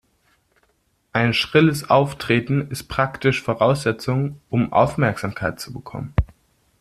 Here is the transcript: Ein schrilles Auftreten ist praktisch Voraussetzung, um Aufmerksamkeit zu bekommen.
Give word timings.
Ein 1.13 1.31
schrilles 1.31 1.91
Auftreten 1.91 2.71
ist 2.71 2.87
praktisch 2.87 3.43
Voraussetzung, 3.43 4.41
um 4.49 4.73
Aufmerksamkeit 4.73 5.59
zu 5.59 5.71
bekommen. 5.71 6.15